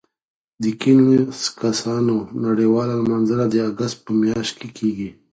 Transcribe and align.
د 0.63 0.65
کیڼ 0.81 0.99
لاسو 1.15 1.49
کسانو 1.61 2.15
نړیواله 2.45 2.93
لمانځنه 3.03 3.45
د 3.49 3.55
اګست 3.69 3.97
په 4.05 4.11
میاشت 4.21 4.53
کې 4.59 4.69
کېږي. 4.77 5.09